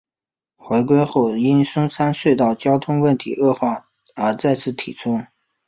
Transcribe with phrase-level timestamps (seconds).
[0.55, 3.85] 回归后因松山隧道交通问题恶化
[4.15, 5.21] 而再次提出。